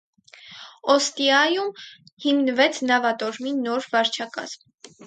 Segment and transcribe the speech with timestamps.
[0.93, 1.69] Օստիայում
[2.27, 4.69] հմնվեց նավատորմի նոր վարչակազմ։